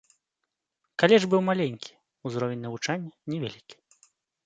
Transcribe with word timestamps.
Каледж 1.03 1.25
быў 1.35 1.41
маленькі, 1.51 1.91
узровень 2.31 2.65
навучання 2.67 3.11
невялікі. 3.35 3.75